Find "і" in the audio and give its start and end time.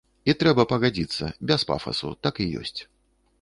0.31-0.33, 2.47-2.49